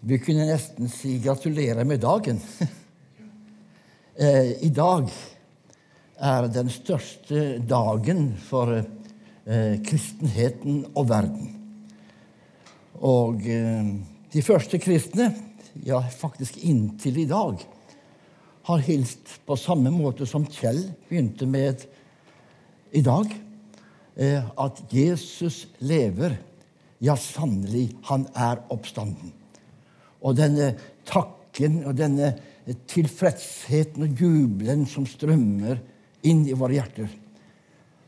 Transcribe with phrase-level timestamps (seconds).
[0.00, 2.42] Vi kunne nesten si gratulerer med dagen.
[4.18, 5.04] Eh, I dag
[6.18, 11.52] er den største dagen for eh, kristenheten og verden.
[12.98, 13.92] Og eh,
[14.34, 15.28] de første kristne,
[15.86, 17.62] ja, faktisk inntil i dag,
[18.72, 21.86] har hilst på samme måte som Kjell begynte med
[22.90, 23.30] i dag.
[24.18, 26.40] At Jesus lever.
[26.98, 29.37] Ja, sannelig, han er oppstanden.
[30.24, 30.72] Og denne
[31.08, 32.32] takken og denne
[32.90, 35.80] tilfredsheten og jubelen som strømmer
[36.26, 37.10] inn i våre hjerter.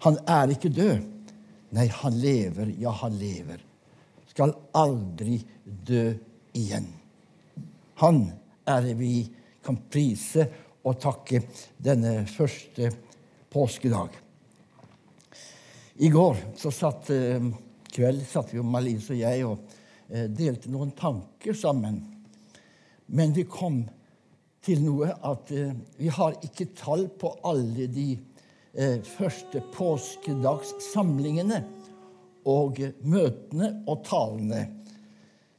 [0.05, 1.05] Han er ikke død.
[1.77, 2.73] Nei, han lever.
[2.81, 3.61] Ja, han lever.
[4.31, 6.11] Skal aldri dø
[6.57, 6.89] igjen.
[8.01, 8.25] Han
[8.69, 9.15] er det vi
[9.65, 10.47] kan prise
[10.87, 11.43] og takke
[11.77, 12.89] denne første
[13.53, 14.15] påskedag.
[16.01, 17.51] I går så satt eh,
[17.93, 19.77] kveld satt vi jo Malise og jeg og
[20.11, 22.01] delte noen tanker sammen.
[23.07, 23.85] Men vi kom
[24.65, 31.63] til noe at eh, vi har ikke tall på alle de eh, første påskedagssamlingene
[32.51, 34.67] og møtene og talene.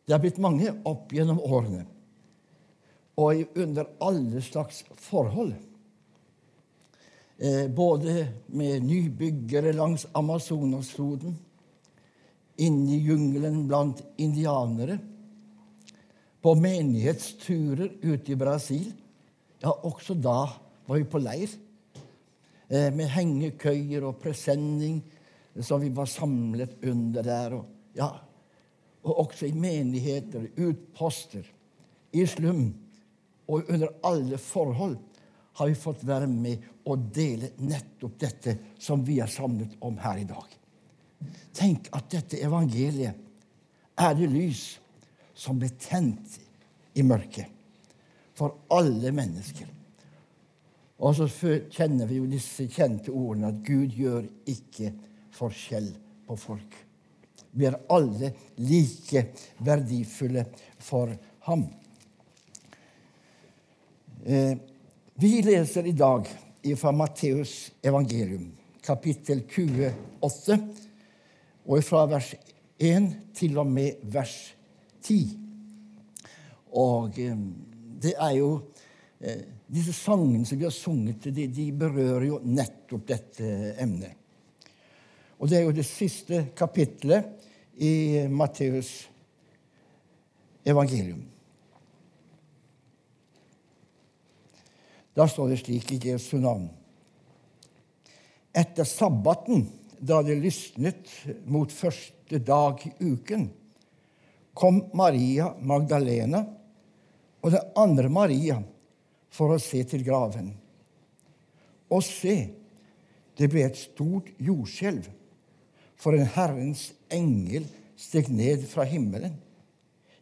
[0.05, 1.85] Det har blitt mange opp gjennom årene.
[3.21, 5.53] Og under alle slags forhold.
[7.37, 11.37] Eh, både med nybyggere langs Amazonasfloden,
[12.61, 14.97] inne i jungelen blant indianere
[16.41, 18.87] på menighetsturer ute i Brasil.
[19.61, 20.39] Ja, også da
[20.87, 21.51] var vi på leir.
[22.71, 25.01] Eh, med hengekøyer og presenning
[25.59, 27.57] som vi var samlet under der.
[27.59, 27.65] Og,
[27.97, 28.09] ja,
[29.03, 31.45] og også i menigheter, utposter,
[32.13, 32.69] i slum.
[33.51, 34.97] Og under alle forhold
[35.59, 40.21] har vi fått være med og dele nettopp dette som vi er samlet om her
[40.21, 40.60] i dag.
[41.53, 43.17] Tenk at dette evangeliet
[44.01, 44.63] er det lys
[45.37, 46.37] som ble tent
[46.97, 47.49] i mørket
[48.37, 49.67] for alle mennesker.
[51.01, 51.27] Og så
[51.73, 54.91] kjenner vi jo disse kjente ordene at Gud gjør ikke
[55.33, 55.89] forskjell
[56.27, 56.77] på folk.
[57.51, 58.31] Vi er alle
[58.61, 59.25] like
[59.65, 60.45] verdifulle
[60.79, 61.11] for
[61.47, 61.65] ham.
[64.23, 64.53] Eh,
[65.21, 66.29] vi leser i dag
[66.77, 68.51] fra Matteus evangelium,
[68.85, 70.59] kapittel 28,
[71.65, 72.33] og fra vers
[72.81, 74.35] 1 til og med vers
[75.03, 75.19] 10.
[76.77, 77.41] Og eh,
[78.01, 78.53] det er jo
[79.19, 83.45] eh, Disse sangene som vi har sunget, de, de berører jo nettopp dette
[83.79, 84.17] emnet.
[85.39, 87.29] Og det er jo det siste kapitlet
[87.79, 88.89] i Matteus
[90.67, 91.23] evangelium.
[95.15, 96.69] Da står det slik i Jesu navn.
[98.51, 99.65] Etter sabbaten,
[100.01, 101.09] da det lysnet
[101.45, 103.45] mot første dag i uken,
[104.57, 106.41] kom Maria Magdalena
[107.41, 108.57] og den andre Maria
[109.31, 110.49] for å se til graven.
[111.91, 112.35] Og se,
[113.37, 115.05] det ble et stort jordskjelv,
[116.01, 117.67] for en Herrens engel
[117.99, 119.35] steg ned fra himmelen,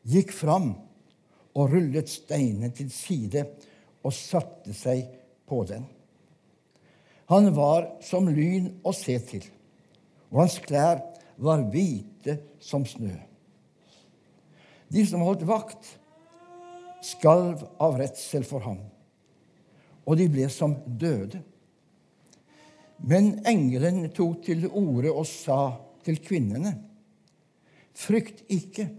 [0.03, 0.73] gikk fram
[1.55, 3.45] og rullet steinen til side
[4.03, 5.07] og satte seg
[5.47, 5.85] på den.
[7.29, 9.43] Han var som lyn å se til,
[10.29, 11.01] og hans klær
[11.39, 13.13] var hvite som snø.
[14.89, 15.85] De som holdt vakt,
[17.05, 18.81] skalv av redsel for ham,
[20.05, 21.41] og de ble som døde.
[22.99, 26.73] Men engelen tok til orde og sa til kvinnene.:
[27.95, 28.89] Frykt ikke,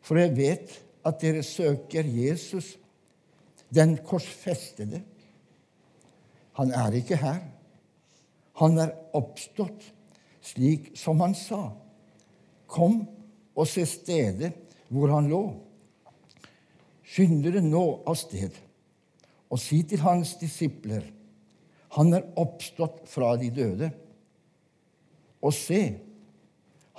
[0.00, 2.76] for jeg vet at dere søker Jesus,
[3.74, 5.02] den korsfestede.
[6.58, 7.40] Han er ikke her.
[8.60, 9.86] Han er oppstått,
[10.44, 11.70] slik som han sa.
[12.70, 13.02] Kom
[13.54, 14.52] og se stedet
[14.88, 15.44] hvor han lå.
[17.10, 18.54] Skynd dere nå av sted
[19.50, 21.08] og si til hans disipler
[21.96, 23.88] han er oppstått fra de døde.
[25.42, 25.80] Og se,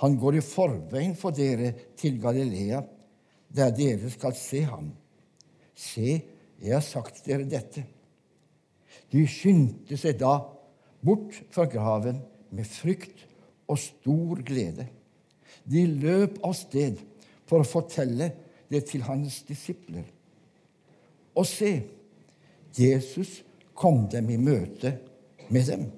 [0.02, 2.82] han går i forveien for dere til Galilea,
[3.48, 4.90] der dere skal se ham.
[5.72, 6.18] Se,
[6.60, 7.86] jeg har sagt dere dette.
[9.08, 10.34] De skyndte seg da
[11.00, 12.20] bort fra graven
[12.52, 13.24] med frykt
[13.70, 14.86] og stor glede.
[15.64, 16.98] De løp av sted
[17.48, 18.30] for å fortelle
[18.72, 20.04] det til hans disipler.
[21.36, 21.72] Og se,
[22.76, 23.40] Jesus
[23.76, 24.96] kom dem i møte
[25.52, 25.88] med dem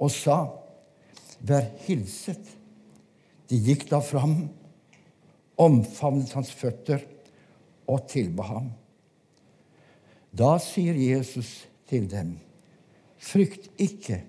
[0.00, 0.38] og sa,
[1.44, 2.40] Vær hilset.
[3.52, 4.46] De gikk da fram,
[5.60, 7.02] omfavnet hans føtter
[7.84, 8.70] og tilba ham.
[10.32, 12.38] Da sier Jesus til dem,
[13.20, 14.22] Frykt ikke.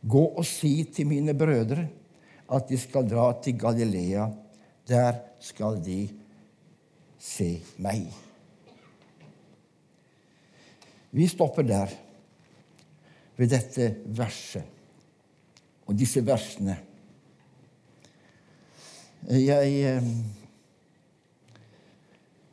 [0.00, 1.84] Gå og si til mine brødre
[2.50, 4.26] at de skal dra til Galilea.
[4.88, 6.08] Der skal de
[7.20, 8.08] se meg.
[11.10, 11.90] Vi stopper der,
[13.36, 14.64] ved dette verset
[15.86, 16.76] og disse versene.
[19.30, 20.04] Jeg eh,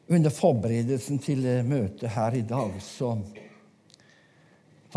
[0.07, 3.09] Under forberedelsen til møtet her i dag så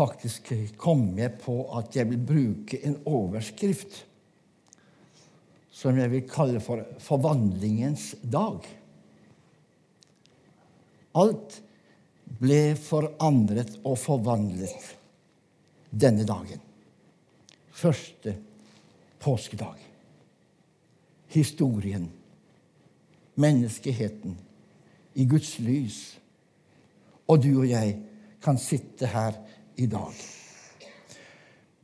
[0.01, 4.05] faktisk kom jeg på at jeg vil bruke en overskrift
[5.81, 8.65] som jeg vil kalle for forvandlingens dag.
[11.17, 11.57] Alt
[12.41, 14.91] ble forandret og forvandlet
[15.91, 16.61] denne dagen.
[17.71, 18.35] Første
[19.21, 19.79] påskedag.
[21.31, 22.07] Historien,
[23.35, 24.37] menneskeheten,
[25.13, 25.99] i Guds lys.
[27.27, 27.97] Og du og jeg
[28.43, 29.35] kan sitte her
[29.75, 30.13] i dag.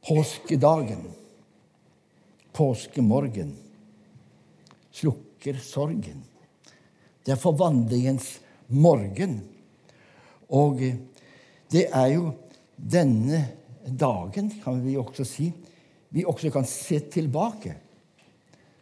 [0.07, 1.03] Påskedagen,
[2.51, 3.55] påskemorgen,
[4.91, 6.23] slukker sorgen.
[7.23, 8.37] Det er forvandlingens
[8.67, 9.41] morgen.
[10.47, 10.79] Og
[11.71, 12.31] det er jo
[12.77, 13.41] denne
[13.87, 15.51] dagen, kan vi også si,
[16.09, 17.75] vi også kan se tilbake.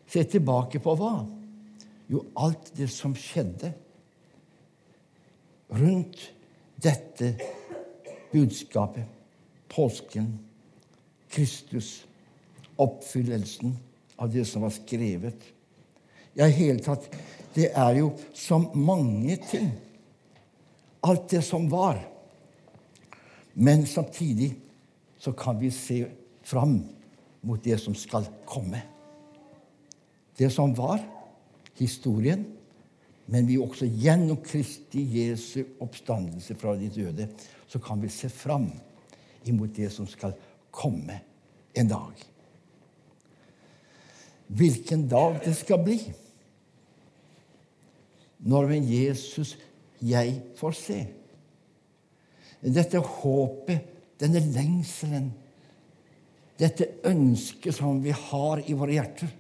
[0.06, 1.16] Se tilbake på hva?
[2.12, 3.74] Jo, alt det som skjedde
[5.74, 6.22] rundt
[6.78, 7.34] dette
[8.36, 9.08] budskapet.
[9.72, 10.40] Påsken,
[11.32, 12.06] Kristus,
[12.76, 13.78] oppfyllelsen
[14.16, 15.48] av det som var skrevet.
[16.36, 17.08] Ja, i hele tatt
[17.56, 19.70] Det er jo så mange ting.
[21.08, 22.02] Alt det som var.
[23.54, 24.50] Men samtidig
[25.18, 26.02] så kan vi se
[26.44, 26.82] fram
[27.42, 28.82] mot det som skal komme.
[30.36, 31.00] Det som var,
[31.80, 32.44] historien,
[33.26, 37.28] men vi også gjennom Kristi Jesu oppstandelse fra de døde,
[37.68, 38.70] så kan vi se fram
[39.50, 40.36] imot det som skal
[40.74, 41.20] komme
[41.76, 42.26] en dag.
[44.48, 45.98] Hvilken dag det skal bli
[48.46, 49.56] når en Jesus
[50.06, 51.00] jeg får se.
[52.62, 53.90] Dette håpet,
[54.22, 55.32] denne lengselen
[56.60, 59.32] dette ønsket som vi har i våre hjerter.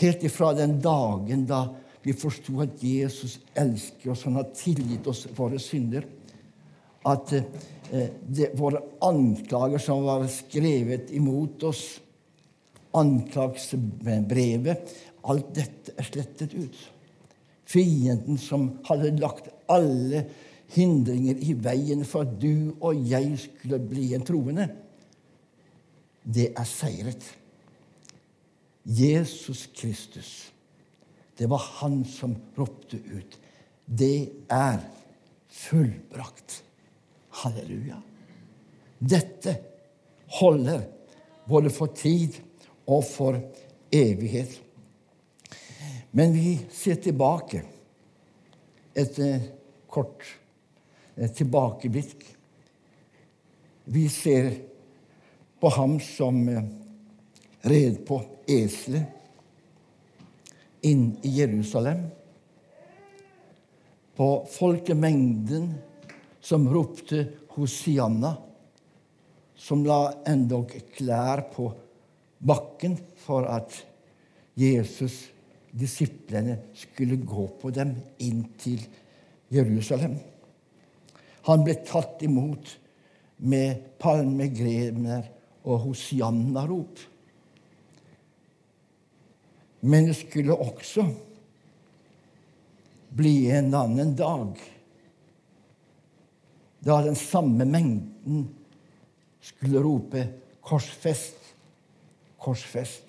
[0.00, 1.64] Helt ifra den dagen da
[2.02, 6.06] vi forsto at Jesus elsker oss, han har tilgitt oss våre synder.
[7.08, 11.84] At eh, det, våre anklager som var skrevet imot oss,
[12.96, 14.96] anklagsbrevet
[15.30, 16.76] Alt dette er slettet ut.
[17.68, 20.22] Fienden som hadde lagt alle
[20.72, 24.64] hindringer i veien for at du og jeg skulle bli en troende
[26.24, 27.24] det er seiret.
[28.84, 30.49] Jesus Kristus,
[31.40, 33.38] det var han som ropte ut.
[33.84, 34.82] Det er
[35.48, 36.58] fullbrakt.
[37.40, 37.96] Halleluja.
[38.98, 39.54] Dette
[40.36, 40.82] holder
[41.48, 42.36] både for tid
[42.84, 43.38] og for
[43.88, 44.52] evighet.
[46.12, 47.62] Men vi ser tilbake.
[48.92, 49.48] Et eh,
[49.88, 50.26] kort
[51.16, 52.26] et tilbakeblikk.
[53.88, 54.52] Vi ser
[55.60, 56.68] på ham som eh,
[57.72, 59.16] red på eselet
[60.86, 62.06] inn i Jerusalem.
[64.16, 65.74] På folkemengden
[66.40, 68.34] som ropte Hosianna,
[69.56, 71.68] som la endog klær på
[72.40, 73.76] bakken for at
[74.56, 75.28] Jesus,
[75.70, 77.94] disiplene, skulle gå på dem
[78.24, 78.80] inn til
[79.52, 80.16] Jerusalem.
[81.48, 82.74] Han ble tatt imot
[83.40, 85.28] med palmegrener
[85.64, 86.98] og hosianna-rop.
[89.80, 91.06] Men det skulle også
[93.16, 94.60] bli en annen dag
[96.80, 98.46] da den samme mengden
[99.40, 100.26] skulle rope
[100.64, 101.36] 'korsfest,
[102.40, 103.08] korsfest'.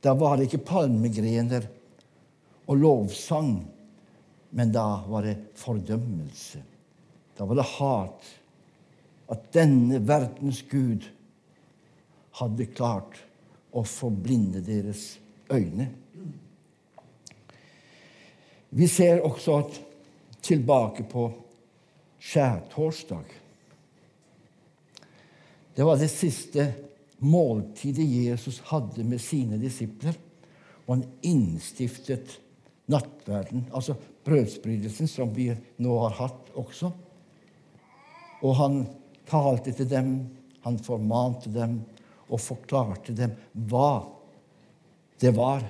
[0.00, 1.66] Da var det ikke palmegrener
[2.66, 3.66] og lovsang,
[4.50, 6.62] men da var det fordømmelse.
[7.38, 8.30] Da var det hat
[9.30, 11.06] at denne verdens Gud
[12.38, 13.18] hadde klart
[13.72, 15.18] å forblinde deres
[15.50, 15.88] øyne.
[18.70, 19.60] Vi ser også
[20.42, 21.26] tilbake på
[22.20, 23.24] skjærtorsdag.
[25.74, 26.66] Det var det siste
[27.20, 30.16] måltidet Jesus hadde med sine disipler.
[30.86, 32.38] Og han innstiftet
[32.90, 33.94] nattverden, altså
[34.26, 36.90] brødsbrytelsen, som vi nå har hatt også.
[38.42, 38.80] Og han
[39.30, 40.14] talte til dem,
[40.64, 41.80] han formante dem
[42.30, 43.34] og forklarte dem
[43.70, 44.06] hva
[45.20, 45.64] det var,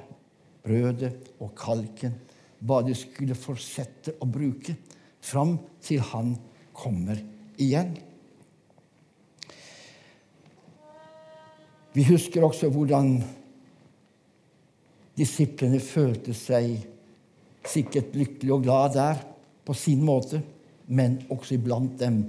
[0.61, 2.15] brødet og kalken,
[2.61, 4.77] hva de skulle fortsette å bruke
[5.25, 6.35] fram til han
[6.77, 7.19] kommer
[7.61, 7.95] igjen.
[11.97, 13.17] Vi husker også hvordan
[15.19, 16.77] disiplene følte seg
[17.67, 19.25] sikkert lykkelig og glad der
[19.67, 20.39] på sin måte,
[20.87, 22.23] men også iblant dem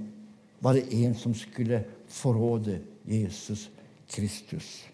[0.62, 3.68] var det en som skulle forråde Jesus
[4.12, 4.84] Kristus.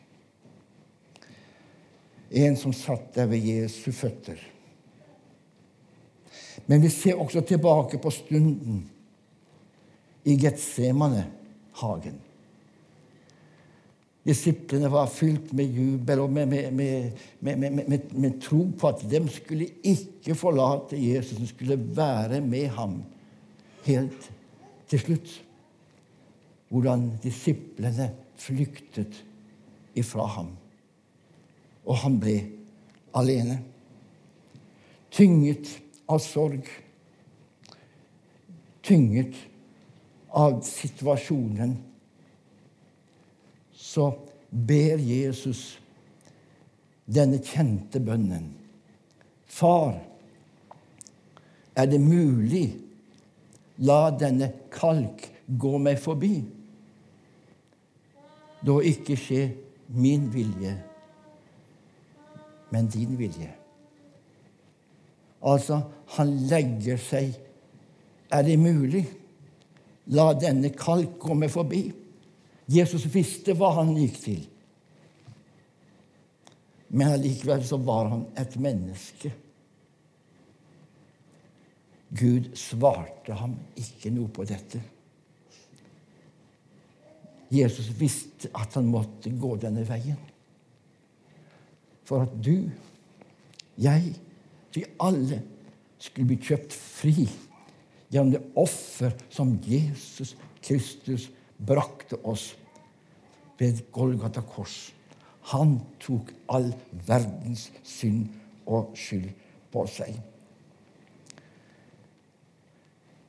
[2.31, 4.39] En som satt der ved Jesu føtter.
[6.67, 8.83] Men vi ser også tilbake på stunden
[10.29, 12.19] i Getsemane-hagen.
[14.29, 19.71] Disiplene var fylt med jubel og med, med, med, med, tro på at de skulle
[19.89, 22.99] ikke forlate Jesus, de skulle være med ham
[23.87, 24.29] helt
[24.91, 25.31] til slutt.
[26.69, 29.23] Hvordan disiplene flyktet
[29.99, 30.53] ifra ham.
[31.89, 32.37] Og han ble
[33.17, 33.59] alene.
[35.11, 35.71] Tynget
[36.09, 36.69] av sorg.
[38.85, 39.37] Tynget
[40.39, 41.77] av situasjonen
[43.79, 44.11] så
[44.51, 45.79] ber Jesus
[47.09, 48.51] denne kjente bønnen.
[49.49, 49.97] Far,
[51.79, 52.67] er det mulig?
[53.87, 56.41] La denne kalk gå meg forbi.
[58.67, 59.43] Da ikke skje
[59.95, 60.75] min vilje,
[62.71, 63.53] men din vilje.
[65.43, 65.81] Altså,
[66.17, 67.37] han legger seg
[68.29, 69.07] Er det mulig?
[70.13, 71.87] La denne kalk komme forbi.
[72.69, 74.43] Jesus visste hva han gikk til.
[76.93, 79.33] Men allikevel så var han et menneske.
[82.21, 84.81] Gud svarte ham ikke noe på dette.
[87.51, 90.19] Jesus visste at han måtte gå denne veien.
[92.09, 92.69] For at du,
[93.81, 94.13] jeg,
[94.75, 95.43] vi alle
[96.01, 97.27] skulle bli kjøpt fri
[98.09, 101.29] gjennom det offer som Jesus Kristus
[101.59, 102.53] brakte oss
[103.59, 104.93] ved Golgata kors.
[105.53, 106.71] Han tok all
[107.09, 108.29] verdens synd
[108.69, 109.31] og skyld
[109.73, 110.17] på seg.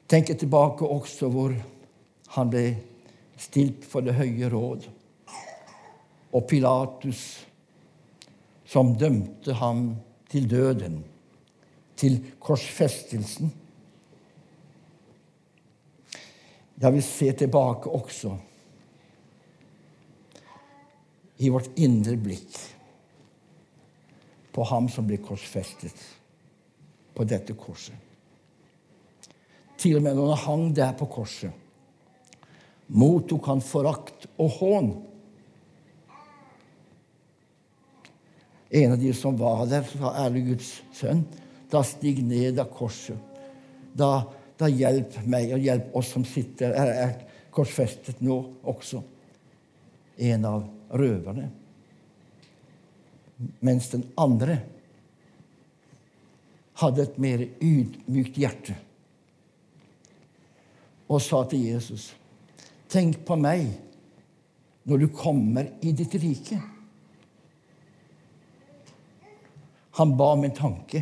[0.10, 1.54] Tenk tilbake også hvor
[2.36, 2.64] han ble
[3.40, 4.90] stilt for Det høye råd,
[6.30, 7.24] og Pilatus,
[8.70, 9.96] som dømte ham
[10.30, 11.00] til døden,
[11.98, 13.50] til korsfestelsen.
[16.80, 18.36] Jeg vil se tilbake også
[21.40, 22.60] i vårt indre blikk
[24.56, 26.06] på ham som ble korsfestet
[27.16, 27.96] på dette korset.
[29.80, 31.52] Til og med når han hang der på korset,
[32.90, 34.90] mottok han forakt og hån.
[38.70, 41.24] En av de som var der, sa ærlig Guds sønn,
[41.70, 43.18] da stig ned av korset.
[43.98, 44.28] Da
[44.60, 49.02] da hjelp meg, og hjelp oss som sitter er, er korsfestet nå også.
[50.20, 50.66] En av
[51.00, 51.48] røverne.
[53.64, 54.60] Mens den andre
[56.82, 58.76] hadde et mer ydmykt hjerte
[61.10, 62.12] og sa til Jesus,
[62.90, 63.68] 'Tenk på meg
[64.90, 66.62] når du kommer i ditt rike.'
[70.00, 71.02] Han ba om en tanke,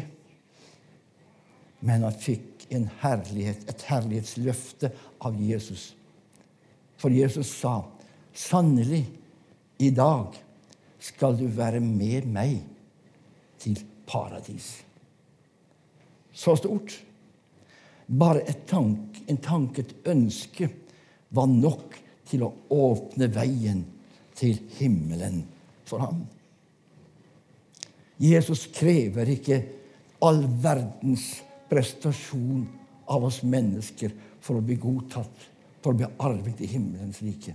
[1.85, 4.89] men han fikk en herlighet, et herlighetsløfte
[5.21, 5.93] av Jesus.
[6.97, 7.83] For Jesus sa,
[8.33, 9.05] 'Sannelig,
[9.79, 10.33] i dag
[10.99, 12.57] skal du være med meg
[13.59, 13.77] til
[14.09, 14.81] paradis'.
[16.33, 17.03] Så stort.
[18.07, 20.69] Bare tank, en tanke, et ønske,
[21.29, 23.83] var nok til å åpne veien
[24.37, 25.41] til himmelen
[25.87, 26.23] for ham.
[28.17, 29.59] Jesus krever ikke
[30.25, 31.29] all verdens
[31.69, 32.65] prestasjon
[33.13, 35.43] av oss mennesker for å bli godtatt,
[35.81, 37.53] for å bli arvet i himmelens rike.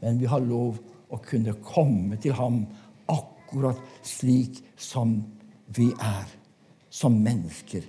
[0.00, 0.78] Men vi har lov
[1.10, 2.62] å kunne komme til ham
[3.10, 5.18] akkurat slik som
[5.76, 6.30] vi er,
[6.90, 7.84] som mennesker.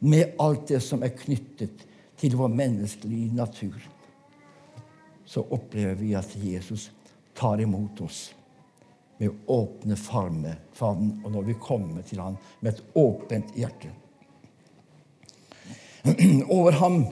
[0.00, 1.86] Med alt det som er knyttet
[2.20, 3.78] til vår menneskelige natur.
[5.30, 6.88] Så opplever vi at Jesus
[7.38, 8.32] tar imot oss
[9.20, 13.92] med åpne favnen, og når vi kommer til ham med et åpent hjerte.
[16.56, 17.04] Over ham,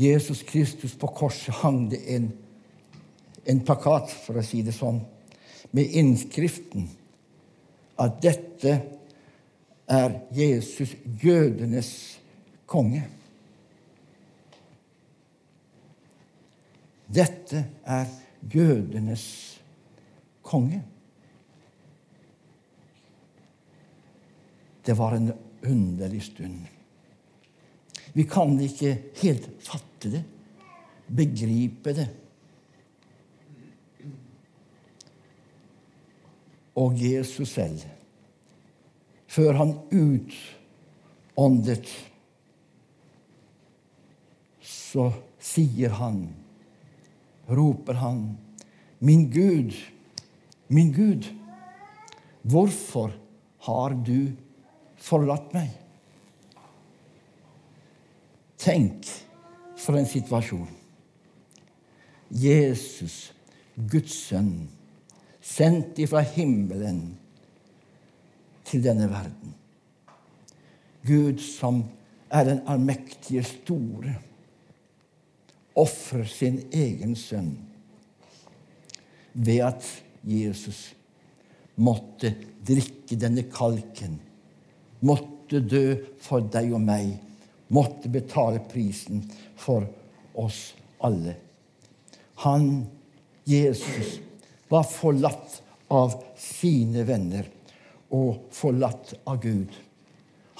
[0.00, 2.32] Jesus Kristus på korset, hang det en,
[3.44, 5.02] en plakat, for å si det sånn,
[5.76, 6.88] med innskriften
[8.00, 8.74] at dette
[9.86, 11.92] er Jesus, jødenes
[12.66, 13.04] konge.
[17.10, 18.06] Dette er
[18.54, 19.26] jødenes
[20.46, 20.82] konge.
[24.86, 25.32] Det var en
[25.66, 26.60] underlig stund.
[28.14, 30.24] Vi kan ikke helt fatte det,
[31.06, 32.08] begripe det.
[36.80, 37.82] Og Jesus selv
[39.30, 41.86] før han utåndet,
[44.60, 46.24] så sier han,
[47.50, 48.38] roper han,
[48.98, 49.74] min Gud,
[50.68, 51.26] min Gud,
[52.42, 53.12] hvorfor
[53.66, 54.32] har du
[55.00, 55.70] forlatt meg?
[58.60, 59.08] Tenk
[59.80, 60.68] for en situasjon.
[62.30, 63.32] Jesus,
[63.74, 64.68] Guds sønn,
[65.40, 67.00] sendt ifra himmelen
[68.68, 69.56] til denne verden.
[71.08, 71.82] Gud som
[72.30, 74.18] er den allmektige store,
[75.78, 77.52] ofrer sin egen sønn
[79.32, 79.86] ved at
[80.26, 80.90] Jesus
[81.80, 82.32] måtte
[82.66, 84.18] drikke denne kalken,
[85.06, 85.84] måtte dø
[86.20, 87.14] for deg og meg,
[87.70, 89.22] måtte betale prisen
[89.58, 89.86] for
[90.34, 90.72] oss
[91.06, 91.36] alle.
[92.44, 92.86] Han,
[93.48, 94.18] Jesus,
[94.70, 95.60] var forlatt
[95.90, 97.48] av sine venner
[98.14, 99.70] og forlatt av Gud.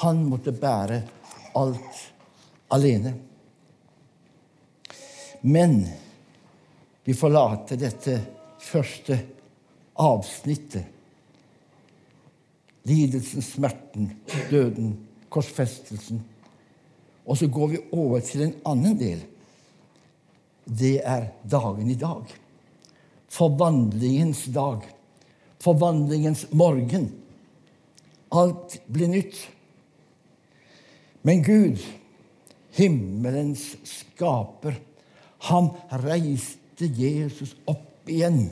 [0.02, 1.02] Han måtte bære
[1.58, 2.04] alt
[2.72, 3.14] alene.
[5.40, 5.86] Men
[7.04, 8.16] vi forlater dette
[8.60, 9.16] første
[10.00, 10.84] avsnittet.
[12.88, 14.10] Lidelsen, smerten,
[14.50, 14.94] døden,
[15.32, 16.20] korsfestelsen.
[17.24, 19.20] Og så går vi over til en annen del.
[20.64, 22.24] Det er dagen i dag.
[23.30, 24.84] Forvandlingens dag.
[25.60, 27.10] Forvandlingens morgen.
[28.32, 29.38] Alt blir nytt.
[31.22, 31.82] Men Gud,
[32.76, 34.78] himmelens skaper,
[35.48, 35.70] han
[36.04, 38.50] reiste Jesus opp igjen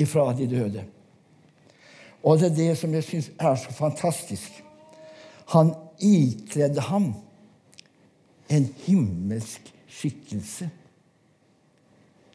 [0.00, 0.84] ifra de døde.
[2.22, 4.62] Og det er det som jeg syns er så fantastisk.
[5.54, 7.12] Han ikledde ham
[8.52, 10.68] en himmelsk skikkelse,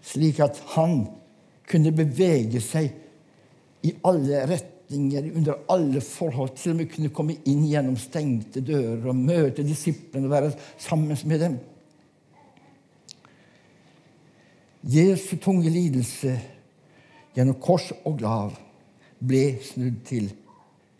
[0.01, 1.05] slik at han
[1.67, 2.91] kunne bevege seg
[3.87, 6.55] i alle retninger, under alle forhold.
[6.55, 11.17] Til og med kunne komme inn gjennom stengte dører og møte disiplene og være sammen
[11.25, 11.57] med dem.
[14.87, 16.37] Jesu tunge lidelse
[17.35, 18.53] gjennom kors og glav
[19.19, 20.29] ble snudd til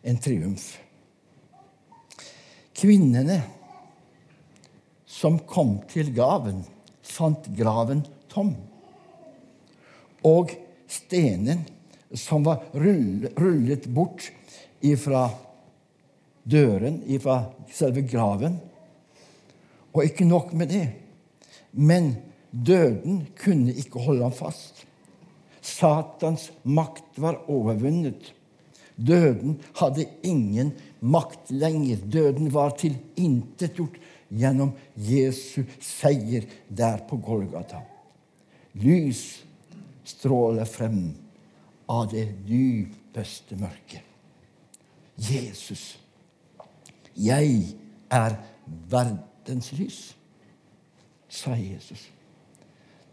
[0.07, 0.65] en triumf.
[2.77, 3.39] Kvinnene
[5.07, 6.61] som kom til graven,
[7.01, 8.51] fant graven tom.
[10.27, 10.51] Og
[10.91, 11.63] stenen
[12.13, 14.27] som var rullet bort
[14.85, 15.29] ifra
[16.43, 17.39] døren, ifra
[17.73, 18.59] selve graven.
[19.95, 20.85] Og ikke nok med det,
[21.71, 22.13] men
[22.65, 24.85] døden kunne ikke holde ham fast.
[25.61, 28.33] Satans makt var overvunnet.
[28.95, 32.01] Døden hadde ingen makt lenger.
[32.01, 33.99] Døden var tilintetgjort
[34.33, 37.83] gjennom Jesu seier der på Golgata.
[38.77, 39.23] Lys
[40.07, 41.11] stråler frem
[41.89, 44.03] av det dypeste mørket.
[45.17, 45.97] Jesus,
[47.17, 47.73] jeg
[48.13, 48.35] er
[48.91, 50.01] verdens lys,
[51.27, 52.05] sa Jesus.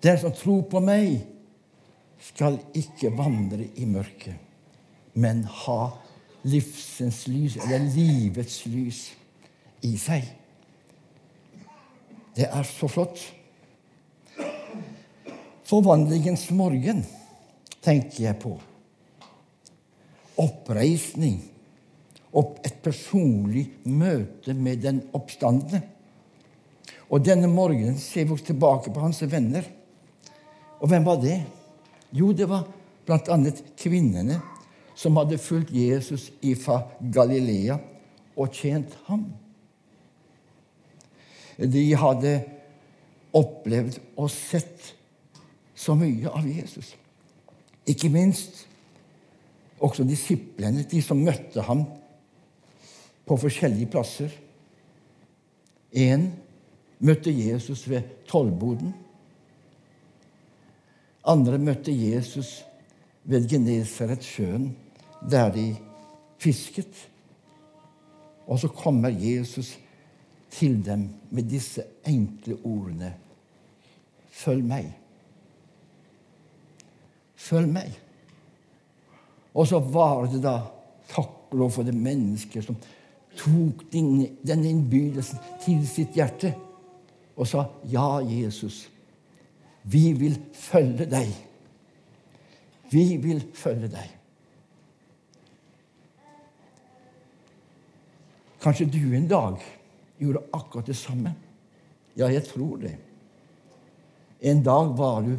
[0.05, 1.23] Den som tror på meg,
[2.25, 4.37] skal ikke vandre i mørket,
[5.21, 5.81] men ha
[6.45, 9.01] livsens lys, eller livets lys,
[9.85, 10.25] i seg.
[12.35, 13.21] Det er så flott.
[15.69, 17.05] Forvandlingens morgen
[17.85, 18.55] tenker jeg på.
[20.41, 21.39] Oppreisning.
[22.35, 25.85] Opp et personlig møte med den oppstandende.
[27.13, 29.69] Og denne morgenen ser vi tilbake på hans venner.
[30.85, 31.39] Og hvem var det?
[32.13, 32.67] Jo, det var
[33.09, 33.37] bl.a.
[33.81, 34.37] kvinnene
[34.95, 36.29] som hadde fulgt Jesus
[36.61, 37.79] fra Galilea
[38.37, 39.25] og tjent ham.
[41.57, 42.35] De hadde
[43.35, 44.93] opplevd og sett
[45.75, 46.93] så mye av Jesus.
[47.89, 48.67] Ikke minst
[49.81, 51.87] også disiplene, de som møtte ham
[53.25, 54.37] på forskjellige plasser.
[55.97, 56.29] Én
[57.01, 58.93] møtte Jesus ved tollboden.
[61.27, 62.65] Andre møtte Jesus
[63.25, 64.77] ved Genesaretsjøen,
[65.31, 65.67] der de
[66.39, 67.09] fisket.
[68.47, 69.79] Og så kommer Jesus
[70.51, 73.15] til dem med disse enkle ordene
[74.35, 74.89] Følg meg.
[77.39, 77.93] Følg meg.
[79.55, 80.57] Og så var det da
[81.07, 82.79] takk og for det mennesket som
[83.39, 86.51] tok denne innbydelsen til sitt hjerte
[87.35, 88.89] og sa ja, Jesus.
[89.85, 91.33] Vi vil følge deg.
[92.93, 94.13] Vi vil følge deg.
[98.65, 99.59] Kanskje du en dag
[100.19, 101.35] gjorde akkurat det samme?
[102.17, 102.95] Ja, jeg tror det.
[104.41, 105.35] En dag var du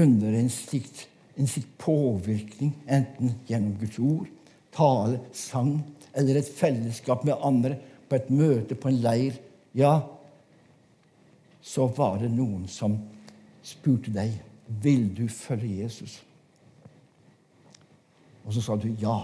[0.00, 4.30] under en slikt, en slik påvirkning, enten gjennom Guds ord,
[4.72, 5.76] tale, sang,
[6.14, 7.76] eller et fellesskap med andre,
[8.08, 9.36] på et møte, på en leir,
[9.74, 9.98] ja,
[11.64, 12.96] så var det noen som
[13.64, 14.36] spurte deg
[14.82, 16.18] vil du følge Jesus.
[18.44, 19.18] Og så sa du ja,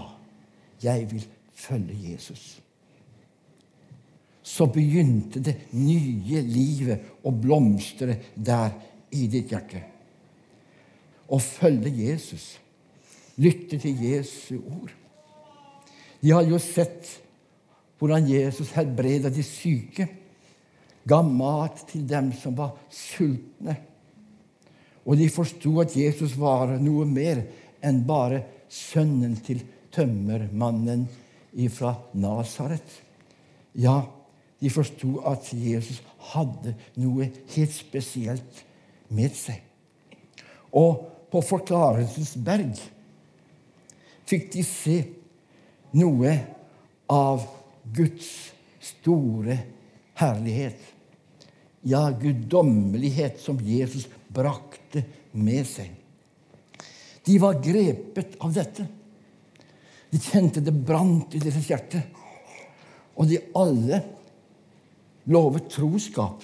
[0.81, 2.61] jeg vil følge Jesus.
[4.43, 8.73] Så begynte det nye livet å blomstre der
[9.13, 9.83] i ditt hjerte.
[11.31, 12.55] Å følge Jesus,
[13.39, 14.91] lytte til Jesu ord.
[16.21, 17.07] De hadde jo sett
[18.01, 20.07] hvordan Jesus helbreda de syke,
[21.05, 23.77] ga mat til dem som var sultne.
[25.05, 27.43] Og de forsto at Jesus var noe mer
[27.81, 31.07] enn bare sønnen til tømmermannen
[31.73, 32.99] fra Nasaret.
[33.73, 34.01] Ja,
[34.61, 38.61] de forsto at Jesus hadde noe helt spesielt
[39.11, 39.57] med seg.
[40.71, 42.77] Og på Forklarelsens berg
[44.29, 44.97] fikk de se
[45.97, 46.35] noe
[47.11, 47.43] av
[47.95, 48.29] Guds
[48.81, 49.57] store
[50.21, 50.79] herlighet.
[51.81, 55.03] Ja, guddommelighet som Jesus brakte
[55.37, 55.91] med seg.
[57.25, 58.87] De var grepet av dette.
[60.11, 62.01] De kjente det brant i deres hjerte.
[63.15, 64.01] Og de alle
[65.31, 66.43] lovet troskap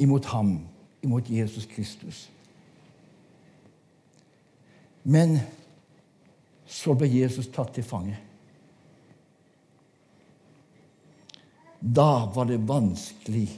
[0.00, 0.54] imot ham,
[1.02, 2.28] imot Jesus Kristus.
[5.02, 5.38] Men
[6.70, 8.18] så ble Jesus tatt til fange.
[11.80, 13.48] Da var det vanskelig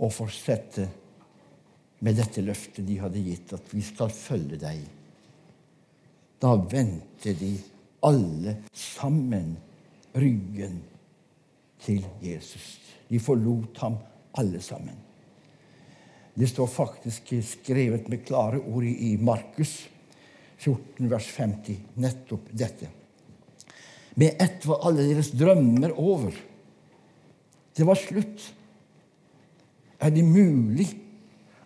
[0.00, 0.88] å fortsette
[2.04, 4.84] med dette løftet de hadde gitt, at vi skal følge deg.
[6.38, 7.56] Da vendte de
[8.06, 9.56] alle sammen
[10.14, 10.78] ryggen
[11.82, 12.76] til Jesus.
[13.10, 13.98] De forlot ham
[14.38, 14.96] alle sammen.
[16.38, 19.80] Det står faktisk skrevet med klare ord i Markus
[20.58, 22.90] 14, vers 50, nettopp dette.
[24.18, 26.34] Med ett var alle deres drømmer over.
[27.74, 28.46] Det var slutt.
[29.98, 30.88] Er det mulig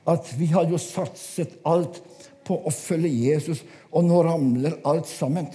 [0.09, 2.01] at vi har jo satset alt
[2.47, 3.63] på å følge Jesus,
[3.93, 5.47] og nå ramler alt sammen?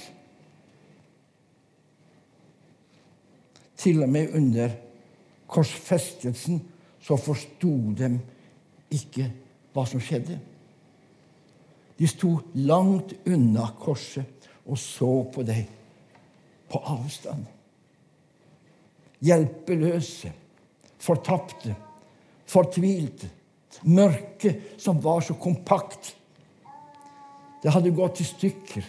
[3.77, 4.73] Til og med under
[5.51, 6.61] korsfestelsen
[7.03, 8.11] så forsto de
[8.93, 9.27] ikke
[9.75, 10.39] hva som skjedde.
[11.97, 12.35] De sto
[12.67, 15.67] langt unna korset og så på deg
[16.67, 17.45] på avstand.
[19.23, 20.29] Hjelpeløse,
[21.01, 21.73] fortapte,
[22.47, 23.29] fortvilte.
[23.85, 26.15] Mørket som var så kompakt.
[27.61, 28.85] Det hadde gått i stykker.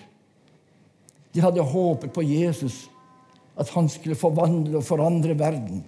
[1.33, 2.87] De hadde håpet på Jesus
[3.59, 5.83] at han skulle forvandle og forandre verden.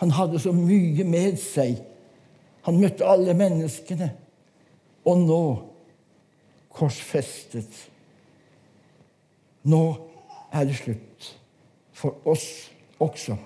[0.00, 1.80] Han hadde så mye med seg.
[2.66, 4.10] Han møtte alle menneskene.
[5.06, 5.42] Og nå
[6.76, 7.82] korsfestet.
[9.66, 9.82] Nå
[10.54, 11.30] er det slutt
[11.96, 12.46] for oss
[13.02, 13.36] også.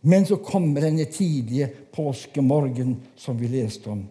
[0.00, 4.04] Men så kommer denne tidlige påskemorgen som vi leste om.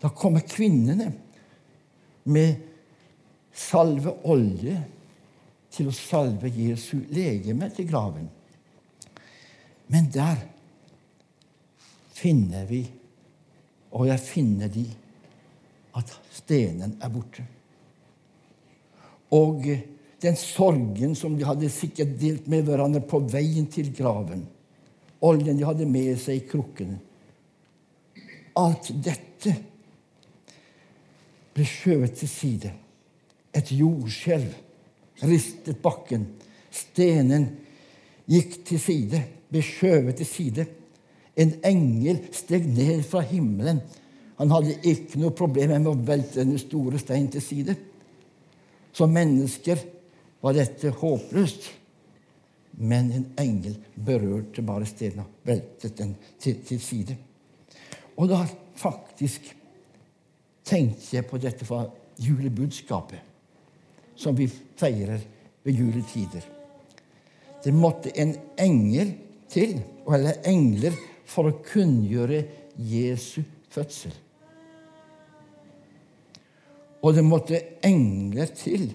[0.00, 1.10] Da kommer kvinnene
[2.28, 2.54] med
[3.52, 4.76] salve olje
[5.74, 8.28] til å salve Jesu legeme til graven.
[9.88, 10.40] Men der
[12.16, 12.82] finner vi,
[13.92, 14.84] og jeg finner de,
[15.98, 17.44] at stenen er borte.
[19.34, 19.64] Og
[20.22, 24.46] den sorgen som de hadde sikkert delt med hverandre på veien til graven,
[25.24, 26.96] oljen de hadde med seg i krukken.
[28.58, 29.54] Alt dette
[31.54, 32.72] ble skjøvet til side.
[33.54, 34.54] Et jordskjelv
[35.26, 36.26] ristet bakken.
[36.70, 37.48] Stenen
[38.28, 40.66] gikk til side, ble skjøvet til side.
[41.38, 43.80] En engel steg ned fra himmelen.
[44.38, 47.74] Han hadde ikke noe problem med å velte denne store steinen til side.
[48.94, 49.80] Som mennesker
[50.42, 51.66] var dette håpløst.
[52.78, 57.16] Men en engel berørte bare steinen og veltet den til, til side.
[58.18, 58.44] Og da
[58.78, 59.48] faktisk
[60.66, 61.84] tenkte jeg på dette fra
[62.22, 63.24] julebudskapet
[64.18, 65.20] som vi feirer
[65.62, 66.42] ved juletider.
[67.64, 69.12] Det måtte en engel
[69.50, 70.94] til, eller engler,
[71.28, 72.40] for å kunngjøre
[72.88, 74.14] Jesu fødsel.
[77.04, 78.88] Og det måtte engler til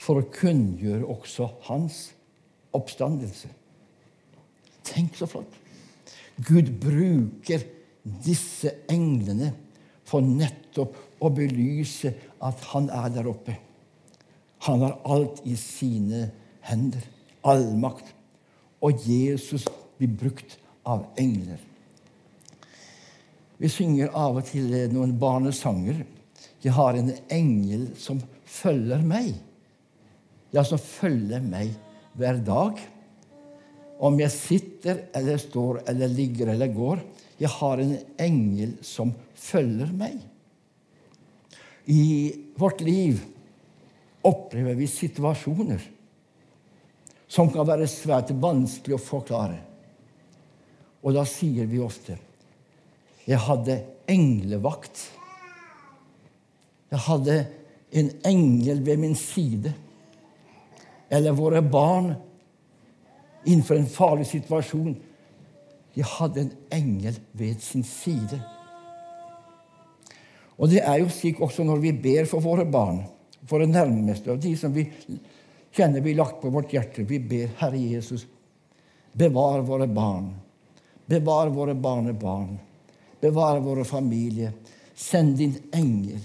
[0.00, 2.00] for å kunngjøre også hans
[2.76, 3.50] oppstandelse.
[4.86, 5.56] Tenk så flott!
[6.40, 7.64] Gud bruker
[8.24, 9.52] disse englene
[10.08, 13.56] for nettopp å belyse at han er der oppe.
[14.66, 16.28] Han har alt i sine
[16.64, 17.04] hender.
[17.44, 18.08] Allmakt.
[18.80, 19.66] Og Jesus
[19.98, 20.56] blir brukt
[20.88, 21.60] av engler.
[23.60, 26.02] Vi synger av og til noen barnesanger.
[26.64, 29.34] Jeg har en engel som følger meg.
[30.50, 31.76] ja, som følger meg
[32.20, 32.80] hver dag.
[34.00, 37.02] Om jeg sitter eller står eller ligger eller går.
[37.40, 40.18] Jeg har en engel som følger meg.
[41.90, 42.04] I
[42.60, 43.20] vårt liv
[44.22, 45.82] opplever vi situasjoner
[47.30, 49.60] som kan være svært vanskelig å forklare.
[51.00, 52.18] Og da sier vi ofte
[53.26, 55.08] 'Jeg hadde englevakt'.
[56.90, 57.46] Jeg hadde
[57.92, 59.72] en engel ved min side.
[61.10, 62.12] Eller våre barn
[63.44, 64.94] innenfor en farlig situasjon.
[65.94, 68.38] De hadde en engel ved sin side.
[70.60, 73.00] Og det er jo slik også når vi ber for våre barn,
[73.48, 74.84] våre nærmeste, og de som vi
[75.72, 77.06] kjenner vi lagt på vårt hjerte.
[77.08, 78.26] Vi ber, Herre Jesus,
[79.12, 80.30] bevar våre barn.
[81.10, 82.58] Bevar våre barnebarn.
[83.20, 84.52] Bevar våre familie.
[84.94, 86.20] Send din engel.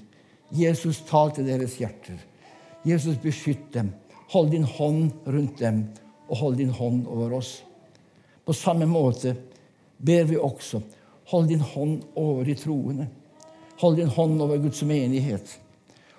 [0.54, 2.20] Jesus, tal til deres hjerter.
[2.86, 3.94] Jesus, beskytt dem.
[4.34, 5.84] Hold din hånd rundt dem,
[6.30, 7.60] og hold din hånd over oss.
[8.46, 9.36] På samme måte
[9.98, 10.82] ber vi også
[11.32, 13.08] hold din hånd over de troende.
[13.82, 15.60] Hold din hånd over Guds menighet.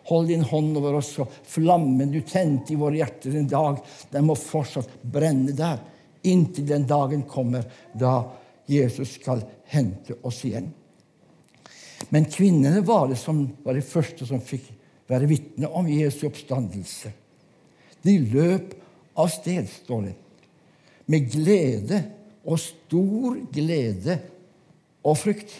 [0.06, 3.78] Hold din hånd over oss, og flammen du tente i våre hjerter en dag,
[4.10, 5.80] den må fortsatt brenne der
[6.26, 8.18] inntil den dagen kommer da
[8.66, 10.72] Jesus skal hente oss igjen.
[12.10, 14.68] Men kvinnene var det som var de første som fikk
[15.10, 17.12] være vitne om Jesu oppstandelse.
[18.06, 18.74] De løp
[19.18, 20.14] av sted, står det,
[21.10, 22.00] med glede
[22.46, 24.18] og stor glede
[25.06, 25.54] og frykt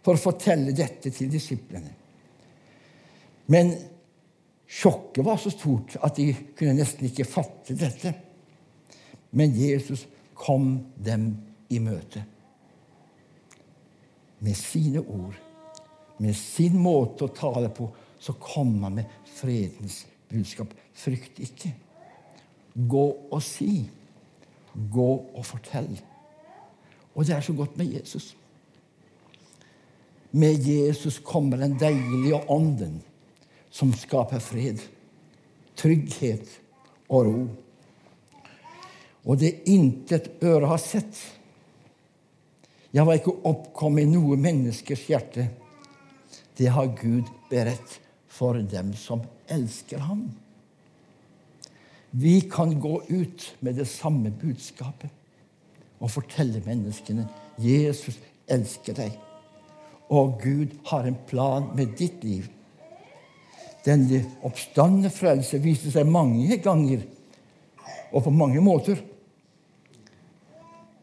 [0.00, 1.92] for å fortelle dette til disiplene.
[3.50, 3.72] Men
[4.70, 8.12] sjokket var så stort at de kunne nesten ikke fatte dette.
[9.36, 10.06] Men Jesus
[10.38, 11.32] kom dem
[11.70, 12.22] i møte.
[14.40, 15.36] Med sine ord,
[16.20, 20.74] med sin måte å tale på, så kom han med fredens budskap.
[20.94, 21.74] Frykt ikke.
[22.74, 23.84] Gå og si.
[24.92, 25.92] Gå og fortell.
[27.14, 28.36] Og det er så godt med Jesus.
[30.30, 33.00] Med Jesus kommer den deilige ånden
[33.70, 34.78] som skaper fred,
[35.78, 36.46] trygghet
[37.08, 37.42] og ro.
[39.26, 41.18] Og det intet øre har sett,
[42.90, 45.46] jeg var ikke oppkommet i noe menneskers hjerte.
[46.58, 50.28] Det har Gud beredt for dem som elsker ham.
[52.10, 55.10] Vi kan gå ut med det samme budskapet
[56.00, 57.26] og fortelle menneskene
[57.60, 58.16] Jesus
[58.50, 59.12] elsker deg,
[60.10, 62.48] og Gud har en plan med ditt liv.
[63.84, 64.08] Den
[64.44, 67.04] oppstandende frelse viste seg mange ganger
[68.10, 68.98] og på mange måter.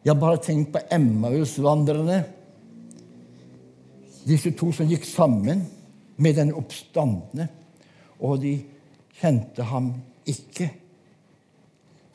[0.04, 2.20] Jeg har bare tenkt på Emmaus-vandrerne.
[4.28, 5.64] Disse to som gikk sammen
[6.18, 7.50] med den oppstandne,
[8.20, 8.56] Og de
[9.20, 9.92] kjente ham
[10.26, 10.72] ikke.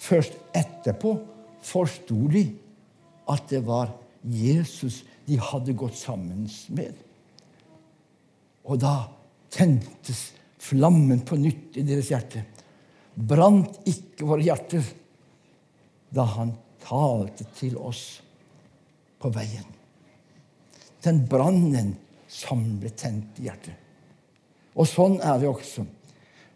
[0.02, 1.12] Først etterpå
[1.62, 2.42] forsto de
[3.30, 3.92] at det var
[4.26, 6.96] Jesus de hadde gått sammen med.
[8.66, 8.96] Og da
[9.52, 12.42] tentes flammen på nytt i deres hjerte.
[13.14, 14.86] Brant ikke våre hjerter
[16.12, 18.04] da han talte til oss
[19.22, 19.66] på veien.
[21.02, 21.94] Den brannen
[22.30, 23.74] som ble tent i hjertet.
[24.76, 25.84] Og sånn er det også.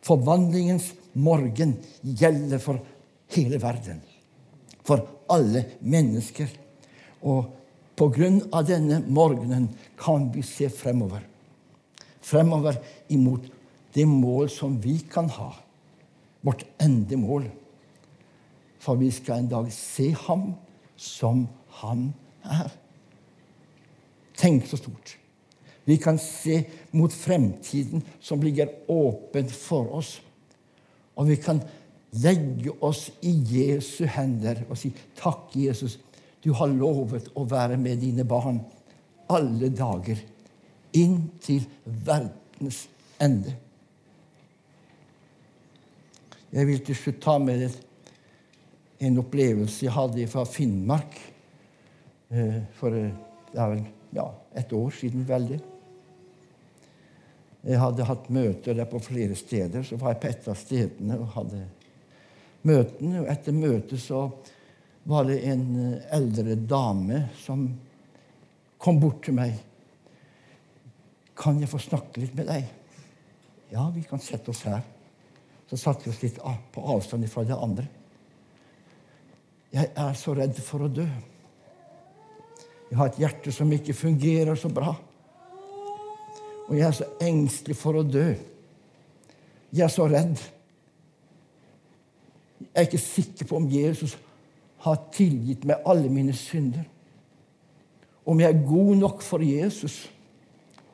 [0.07, 2.81] Forvandlingens morgen gjelder for
[3.35, 4.00] hele verden.
[4.87, 5.02] For
[5.33, 6.48] alle mennesker.
[7.26, 7.50] Og
[7.96, 11.24] på grunn av denne morgenen kan vi se fremover.
[12.20, 12.79] Fremover
[13.12, 13.46] imot
[13.96, 15.52] det mål som vi kan ha.
[16.44, 17.48] Vårt endemål.
[18.83, 20.50] For vi skal en dag se ham
[20.96, 21.46] som
[21.81, 22.11] han
[22.44, 22.70] er.
[24.37, 25.16] Tenk så stort.
[25.87, 30.16] Vi kan se mot fremtiden som ligger åpen for oss.
[31.14, 31.61] Og vi kan
[32.22, 35.99] legge oss i Jesu hender og si takk, Jesus.
[36.42, 38.59] Du har lovet å være med dine barn
[39.31, 40.18] alle dager
[40.99, 42.85] inn til verdens
[43.22, 43.55] ende.
[46.51, 47.68] Jeg vil til slutt ta med
[49.07, 51.18] en opplevelse jeg hadde fra Finnmark
[52.33, 53.11] eh, for eh,
[54.16, 55.29] ja, et år siden.
[55.29, 55.76] veldig.
[57.66, 59.83] Jeg hadde hatt møter der på flere steder.
[59.83, 61.64] Så var jeg på et av stedene og hadde
[62.66, 63.24] møtene.
[63.24, 64.29] Og etter møtet så
[65.07, 67.66] var det en eh, eldre dame som
[68.79, 69.55] kom bort til meg.
[71.37, 72.70] 'Kan jeg få snakke litt med deg?'
[73.72, 74.87] 'Ja, vi kan sette oss her.'
[75.66, 76.38] Så satte vi oss litt
[76.72, 77.88] på avstand fra det andre.
[79.72, 81.07] Jeg er så redd for å dø.
[82.90, 84.94] Jeg har et hjerte som ikke fungerer så bra.
[86.66, 88.29] Og jeg er så engstelig for å dø.
[89.72, 90.40] Jeg er så redd.
[92.61, 94.16] Jeg er ikke sikker på om Jesus
[94.87, 96.85] har tilgitt meg alle mine synder.
[98.26, 100.07] Om jeg er god nok for Jesus.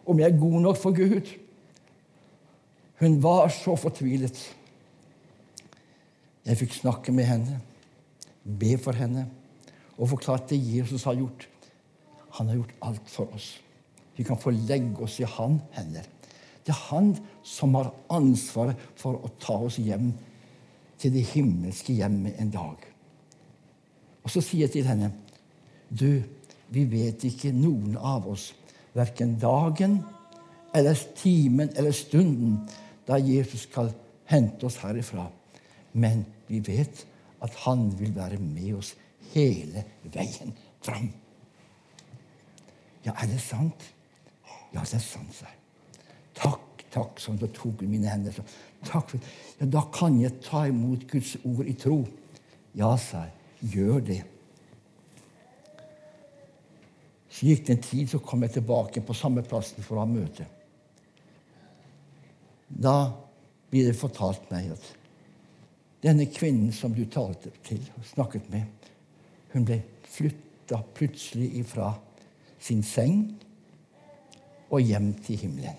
[0.05, 1.31] Om jeg er god nok for Gud.
[3.01, 4.39] Hun var så fortvilet.
[6.47, 7.61] Jeg fikk snakke med henne,
[8.43, 9.29] be for henne
[9.95, 11.47] og forklare det Jesus har gjort.
[12.39, 13.53] Han har gjort alt for oss.
[14.17, 16.07] Vi kan få legge oss i han hender.
[16.63, 20.13] Det er han som har ansvaret for å ta oss hjem
[21.03, 22.85] til det himmelske hjemmet en dag.
[24.23, 25.11] Og så sier jeg til henne
[25.91, 26.23] Du,
[26.73, 28.53] vi vet ikke noen av oss,
[28.97, 29.99] verken dagen
[30.73, 32.63] eller timen eller stunden
[33.05, 33.91] da Jesus skal
[34.31, 35.27] hente oss herifra.
[35.93, 37.05] Men vi vet
[37.45, 38.95] at han vil være med oss
[39.35, 41.11] hele veien fram.
[43.05, 43.91] Ja, er det sant?
[44.73, 45.59] Ja, det er sant, sa jeg.
[46.39, 47.39] Takk, takk, sånn.
[47.41, 48.35] Så tok hun mine hender.
[48.35, 48.45] Så,
[48.89, 52.03] takk ja, Da kan jeg ta imot Guds ord i tro.
[52.79, 53.39] Ja, sa jeg.
[53.75, 54.23] Gjør det.
[57.33, 60.09] Så gikk det en tid, så kom jeg tilbake på samme plassen for å ha
[60.09, 60.45] møte.
[62.69, 62.97] Da
[63.73, 64.91] blir det fortalt meg at
[66.03, 68.89] denne kvinnen som du talte til og snakket med,
[69.53, 69.79] hun ble
[70.13, 71.93] flytta plutselig ifra
[72.63, 73.25] sin seng
[74.73, 75.79] og hjem til himmelen.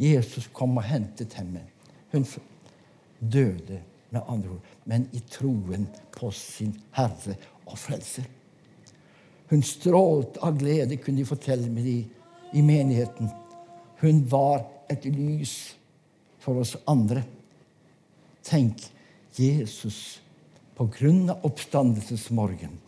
[0.00, 1.66] Jesus kom og hentet henne.
[2.12, 2.26] Hun
[3.20, 8.24] døde, med andre ord, men i troen på sin Herre og Frelser.
[9.52, 11.94] Hun strålte av glede, kunne de fortelle med de
[12.58, 13.30] i menigheten.
[14.02, 15.54] Hun var et lys
[16.42, 17.22] for oss andre.
[18.42, 18.82] Tenk,
[19.38, 20.18] Jesus,
[20.74, 22.78] på grunn av oppstandelsesmorgen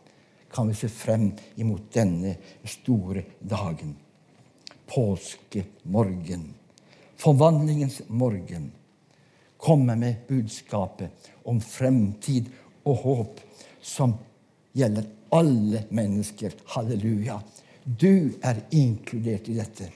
[0.53, 1.31] kan vi se frem
[1.63, 2.35] imot denne
[2.67, 3.95] store dagen.
[4.87, 6.55] Påskemorgen.
[7.17, 8.73] Forvandlingens morgen.
[9.57, 12.51] Komme med budskapet om fremtid
[12.83, 13.41] og håp
[13.83, 14.15] som
[14.73, 16.55] gjelder alle mennesker.
[16.75, 17.39] Halleluja.
[17.85, 19.89] Du er inkludert i dette.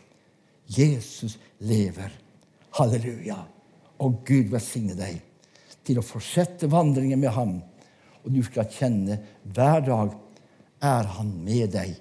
[0.67, 2.13] Jesus lever.
[2.79, 3.39] Halleluja.
[4.03, 5.19] Og Gud velsigne deg
[5.87, 7.59] til å fortsette vandringen med ham.
[8.25, 10.15] Og du skal kjenne hver dag
[10.85, 11.95] er han med deg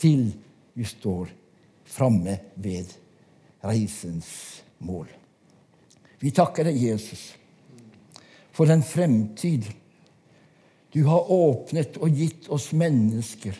[0.00, 0.30] til
[0.74, 1.30] vi står
[1.90, 2.92] framme ved
[3.64, 5.08] reisens mål.
[6.20, 7.32] Vi takker deg, Jesus,
[8.52, 9.68] for den fremtid
[10.90, 13.56] du har åpnet og gitt oss mennesker.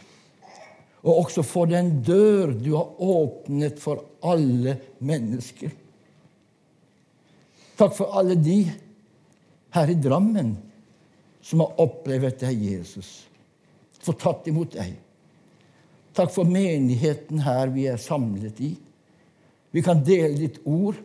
[1.00, 5.72] Og også for den dør du har åpnet for alle mennesker.
[7.80, 8.58] Takk for alle de
[9.72, 10.52] her i Drammen
[11.40, 13.30] som har opplevd deg, Jesus
[14.00, 14.94] fått tatt imot deg.
[16.20, 18.74] Takk for menigheten her vi er samlet i.
[19.72, 20.98] Vi kan dele ditt ord,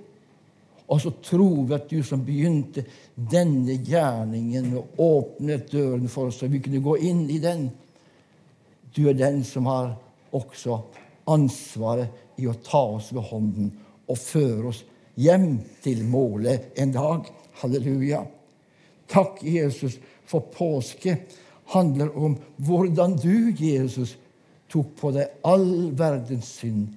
[0.91, 2.83] og så tror vi at du som begynte
[3.15, 7.69] denne gjerningen og åpnet døren for oss, så vi kunne gå inn i den.
[8.91, 9.93] Du er den som har
[10.35, 10.81] også
[11.31, 13.71] ansvaret i å ta oss ved hånden
[14.11, 14.83] og føre oss
[15.15, 17.31] hjem til målet en dag.
[17.61, 18.19] Halleluja.
[19.15, 19.95] Takk, Jesus,
[20.27, 21.21] for påske
[21.71, 22.35] handler om
[22.67, 24.17] hvordan du, Jesus,
[24.75, 26.89] tok på deg all verdens synd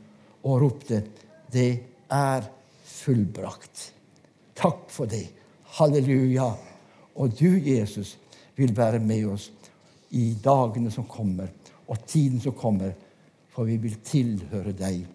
[0.42, 1.02] og ropte
[1.50, 2.42] 'Det er
[2.84, 3.92] fullbrakt'.
[4.54, 5.28] Takk for det.
[5.78, 6.50] Halleluja.
[7.14, 8.18] Og du, Jesus,
[8.56, 9.50] vil være med oss
[10.10, 11.48] i dagene som kommer,
[11.88, 12.92] og tiden som kommer,
[13.48, 15.06] for vi vil tilhøre deg.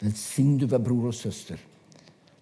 [0.00, 1.58] Velsign du hver bror og søster.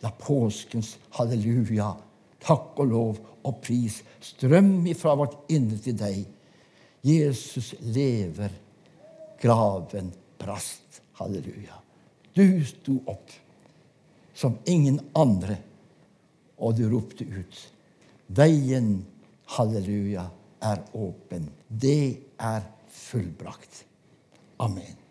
[0.03, 1.95] La påskens halleluja,
[2.41, 4.03] takk og lov og pris.
[4.21, 6.27] strømme ifra vårt indre til deg.
[7.05, 8.64] Jesus lever.
[9.45, 10.09] Graven
[10.41, 11.03] brast.
[11.21, 11.77] Halleluja.
[12.33, 13.31] Du sto opp
[14.35, 15.59] som ingen andre,
[16.59, 17.61] og du ropte ut.
[18.35, 19.05] Veien,
[19.55, 20.25] halleluja,
[20.65, 21.51] er åpen.
[21.69, 23.85] Det er fullbrakt.
[24.65, 25.04] Amen.